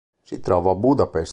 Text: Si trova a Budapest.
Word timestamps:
Si 0.23 0.39
trova 0.39 0.71
a 0.71 0.75
Budapest. 0.75 1.29